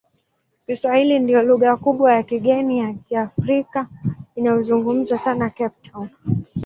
Kiswahili 0.65 1.19
ndiyo 1.19 1.43
lugha 1.43 1.75
kubwa 1.77 2.13
ya 2.13 2.23
kigeni 2.23 2.79
ya 2.79 2.93
Kiafrika 2.93 3.87
inayozungumzwa 4.35 5.17
sana 5.17 5.49
Cape 5.49 5.89
Town. 5.89 6.09